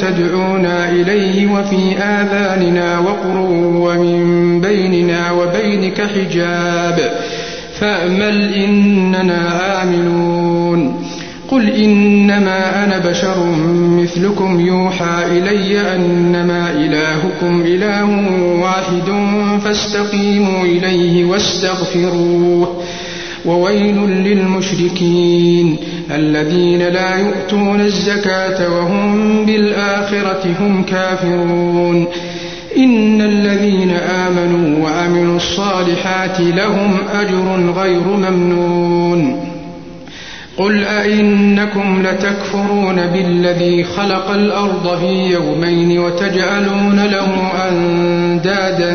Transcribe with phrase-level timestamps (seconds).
[0.00, 3.38] تدعونا إليه وفي آذاننا وقر
[3.74, 7.12] ومن بيننا وبينك حجاب
[7.78, 11.04] فأمل إننا آمنون
[11.50, 18.04] قل إنما أنا بشر مثلكم يوحى إلي أنما إلهكم إله
[18.60, 19.12] واحد
[19.64, 22.82] فاستقيموا إليه واستغفروه
[23.44, 25.76] وويل للمشركين
[26.10, 32.06] الذين لا يؤتون الزكاة وهم بالآخرة هم كافرون
[32.76, 39.48] إن الذين آمنوا وعملوا الصالحات لهم أجر غير ممنون
[40.56, 48.90] قل أئنكم لتكفرون بالذي خلق الأرض في يومين وتجعلون له أندادا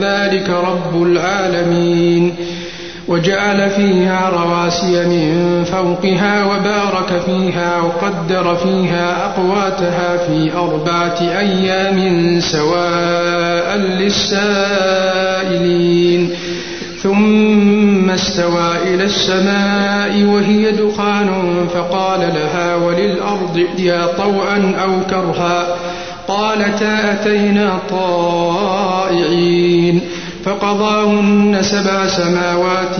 [0.00, 2.32] ذلك رب العالمين
[3.08, 16.30] وجعل فيها رواسي من فوقها وبارك فيها وقدر فيها أقواتها في أربعة أيام سواء للسائلين
[16.98, 21.30] ثم استوى إلى السماء وهي دخان
[21.74, 25.66] فقال لها وللأرض يا طوعا أو كرها
[26.28, 30.00] قالتا أتينا طائعين
[30.44, 32.96] فقضاهن سبع سماوات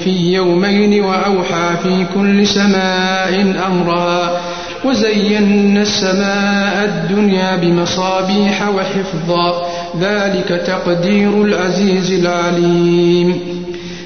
[0.00, 4.40] في يومين وأوحى في كل سماء أمرها
[4.84, 9.66] وزينا السماء الدنيا بمصابيح وحفظا
[10.00, 13.38] ذلك تقدير العزيز العليم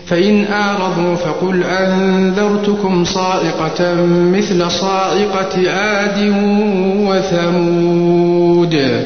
[0.06, 3.94] فإن أعرضوا فقل أنذرتكم صاعقة
[4.32, 6.34] مثل صاعقة عاد
[6.98, 9.02] وثمود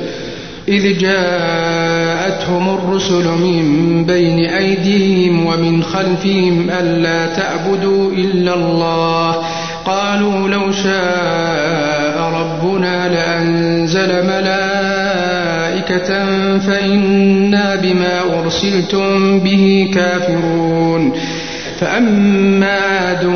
[0.68, 9.34] إذ جاءتهم الرسل من بين أيديهم ومن خلفهم ألا تعبدوا إلا الله
[9.84, 14.58] قالوا لو شاء ربنا لأنزل ملائكة
[16.58, 21.12] فإنا بما أرسلتم به كافرون
[21.80, 23.30] فأما عاد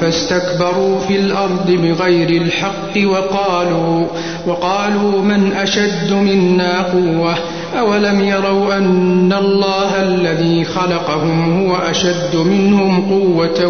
[0.00, 4.06] فاستكبروا في الأرض بغير الحق وقالوا
[4.46, 7.34] وقالوا من أشد منا قوة
[7.78, 13.66] أولم يروا أن الله الذي خلقهم هو أشد منهم قوة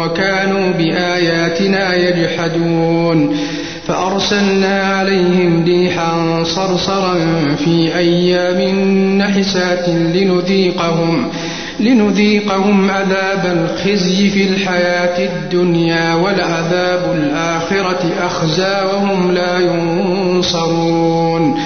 [0.00, 3.36] وكانوا بآياتنا يجحدون
[3.86, 7.14] فأرسلنا عليهم ريحا صرصرا
[7.64, 8.60] في أيام
[9.18, 11.30] نحسات لنذيقهم ۖ
[11.80, 21.58] لنذيقهم عذاب الخزي في الحياة الدنيا ولعذاب الآخرة أخزى وهم لا ينصرون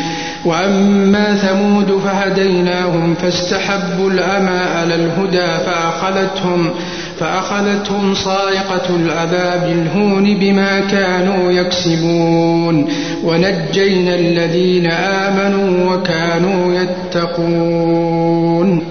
[0.44, 6.70] وأما ثمود فهديناهم فاستحبوا الأمى على الهدى فأخذتهم
[7.19, 12.88] فأخذتهم صاعقة العذاب الهون بما كانوا يكسبون
[13.25, 18.90] ونجينا الذين آمنوا وكانوا يتقون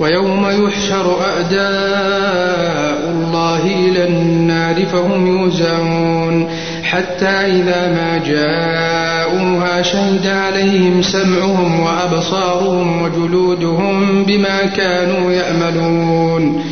[0.00, 6.48] ويوم يحشر أعداء الله إلى النار فهم يوزعون
[6.82, 16.64] حتى إذا ما جاءوها شهد عليهم سمعهم وأبصارهم وجلودهم بما كانوا يعملون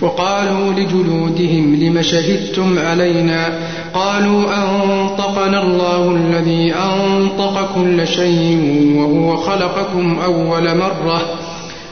[0.00, 3.46] وقالوا لجلودهم لم شهدتم علينا
[3.94, 11.22] قالوا أنطقنا الله الذي أنطق كل شيء وهو خلقكم أول مرة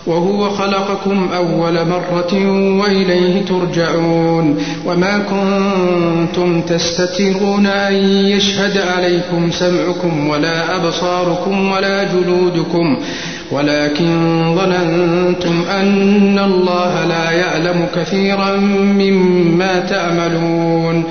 [0.06, 2.32] وهو خلقكم أول مرة
[2.80, 7.92] وإليه ترجعون وما كنتم تستترون أن
[8.26, 12.96] يشهد عليكم سمعكم ولا أبصاركم ولا جلودكم
[13.52, 18.56] ولكن ظننتم أن الله لا يعلم كثيرا
[18.98, 21.04] مما تعملون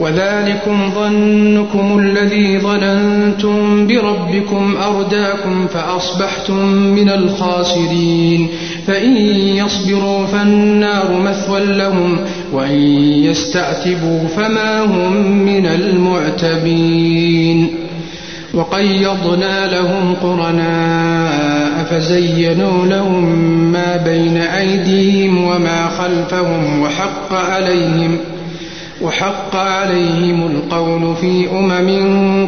[0.00, 8.48] وذلكم ظنكم الذي ظننتم بربكم أرداكم فأصبحتم من الخاسرين
[8.86, 12.16] فإن يصبروا فالنار مثوى لهم
[12.52, 12.78] وإن
[13.24, 17.66] يستعتبوا فما هم من المعتبين
[18.54, 23.24] وقيضنا لهم قرناء فزينوا لهم
[23.72, 28.20] ما بين أيديهم وما خلفهم وحق عليهم ۖ
[29.02, 31.88] وحق عليهم القول في أمم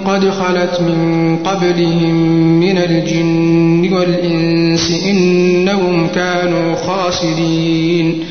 [0.06, 2.14] قد خلت من قبلهم
[2.60, 8.24] من الجن والإنس إنهم كانوا خاسرين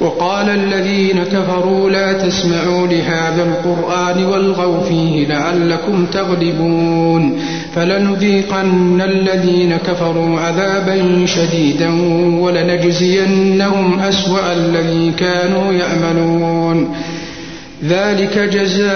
[0.00, 7.40] وقال الذين كفروا لا تسمعوا لهذا القرآن والغوا فيه لعلكم تغلبون
[7.74, 11.90] فلنذيقن الذين كفروا عذابا شديدا
[12.40, 16.94] ولنجزينهم أسوأ الذي كانوا يعملون
[17.84, 18.90] ذلك جزاء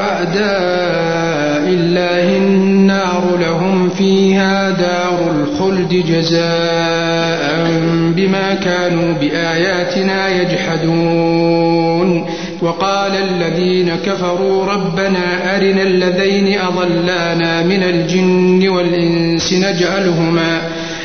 [0.00, 7.70] أعداء الله النار لهم فيها دار الخلد جزاء
[8.16, 12.26] بما كانوا بآياتنا يجحدون
[12.62, 20.62] وقال الذين كفروا ربنا أرنا الذين أضلانا من الجن والإنس نجعلهما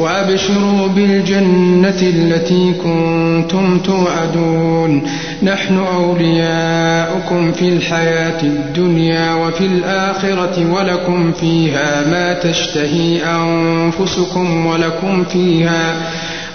[0.00, 5.02] وأبشروا بالجنة التي كنتم توعدون
[5.42, 15.94] نحن أولياؤكم في الحياة الدنيا وفي الآخرة ولكم فيها ما تشتهي أنفسكم ولكم فيها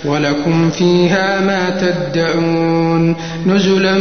[0.08, 3.16] ولكم فيها ما تدعون
[3.48, 3.98] نزلا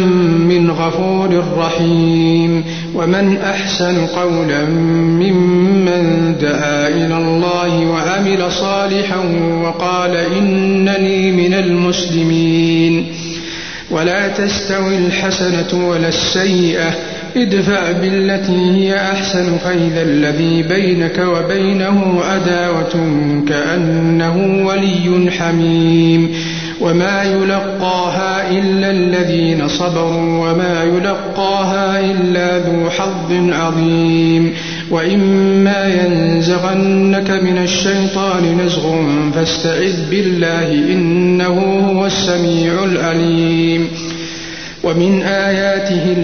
[0.48, 2.64] من غفور رحيم
[2.94, 9.18] ومن أحسن قولا ممن دعا إلى الله وعمل صالحا
[9.62, 13.06] وقال إنني من المسلمين
[13.90, 16.90] ولا تستوي الحسنة ولا السيئة
[17.36, 26.28] ادفع بالتي هي أحسن فإذا الذي بينك وبينه أداوة كأنه ولي حميم
[26.81, 34.52] وما يلقاها إلا الذين صبروا وما يلقاها إلا ذو حظ عظيم
[34.90, 38.96] وإما ينزغنك من الشيطان نزغ
[39.34, 41.58] فاستعذ بالله إنه
[41.88, 43.88] هو السميع العليم
[44.82, 46.24] ومن آياته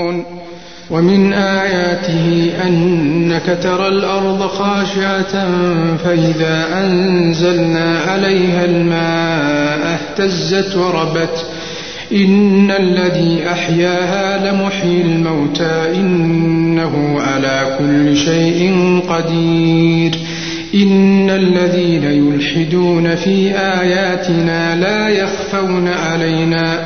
[0.91, 5.47] ومن آياته أنك ترى الأرض خاشعة
[5.97, 9.71] فإذا أنزلنا عليها الماء
[10.09, 11.45] اهتزت وربت
[12.13, 18.71] إن الذي أحياها لمحيي الموتى إنه على كل شيء
[19.09, 20.11] قدير
[20.75, 26.85] إن الذين يلحدون في آياتنا لا يخفون علينا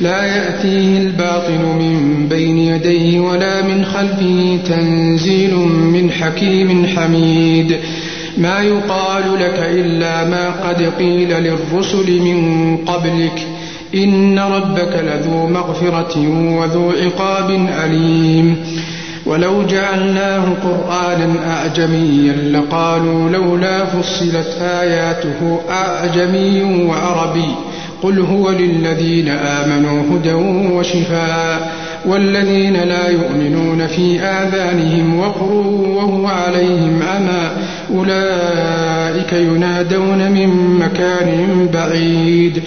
[0.00, 5.54] لا يأتيه الباطل من بين يديه ولا من خلفه تنزيل
[5.92, 7.76] من حكيم حميد
[8.38, 13.46] ما يقال لك إلا ما قد قيل للرسل من قبلك
[13.94, 16.28] إن ربك لذو مغفرة
[16.58, 17.50] وذو عقاب
[17.84, 18.56] أليم
[19.26, 27.54] ولو جعلناه قرآنا أعجميا لقالوا لولا فصلت آياته أعجمي وعربي
[28.02, 30.32] قل هو للذين آمنوا هدى
[30.74, 31.72] وشفاء
[32.06, 35.52] والذين لا يؤمنون في آذانهم وقر
[35.96, 37.50] وهو عليهم أما
[37.94, 42.62] أولئك ينادون من مكان بعيد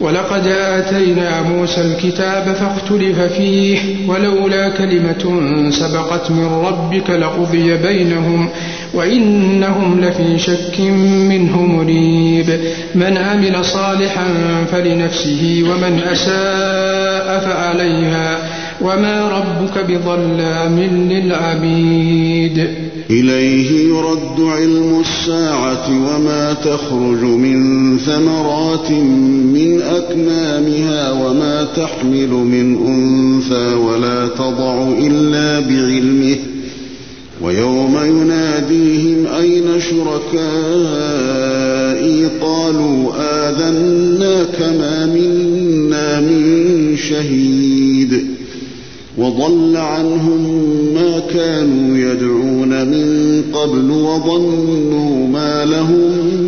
[0.00, 8.48] ولقد آتينا موسى الكتاب فاختلف فيه ولولا كلمة سبقت من ربك لقضي بينهم
[8.94, 10.80] وإنهم لفي شك
[11.28, 12.60] منه مريب
[12.94, 14.26] من عمل صالحا
[14.72, 18.38] فلنفسه ومن أساء فعليها
[18.82, 20.78] وما ربك بظلام
[21.10, 22.68] للعبيد
[23.10, 34.28] إليه يرد علم الساعة وما تخرج من ثمرات من أكمامها وما تحمل من أنثى ولا
[34.28, 36.36] تضع إلا بعلمه
[37.42, 48.26] ويوم يناديهم أين شركائي قالوا آذناك ما منا من شهيد
[49.18, 50.62] وضل عنهم
[50.94, 56.47] ما كانوا يدعون من قبل وظنوا ما لهم